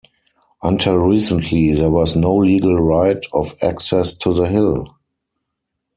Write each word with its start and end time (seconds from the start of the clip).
Until 0.63 0.95
recently 0.97 1.75
there 1.75 1.91
was 1.91 2.15
no 2.15 2.35
legal 2.35 2.75
right 2.81 3.23
of 3.33 3.53
access 3.61 4.15
to 4.15 4.33
the 4.33 4.47
hill. 4.49 4.97